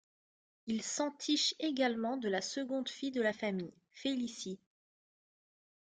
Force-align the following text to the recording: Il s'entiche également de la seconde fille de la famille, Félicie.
Il 0.65 0.81
s'entiche 0.81 1.53
également 1.59 2.17
de 2.17 2.27
la 2.27 2.41
seconde 2.41 2.89
fille 2.89 3.11
de 3.11 3.21
la 3.21 3.33
famille, 3.33 3.75
Félicie. 3.91 4.57